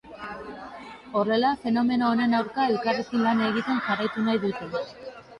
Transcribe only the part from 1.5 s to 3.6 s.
fenomeno honen aurka elkarrekin lan